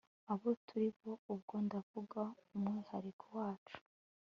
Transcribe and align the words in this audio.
abo 0.31 0.49
turi 0.67 0.87
bo, 0.97 1.11
ubwo 1.33 1.55
ndavuga 1.65 2.21
umwihariko 2.53 3.25
wacu 3.37 3.77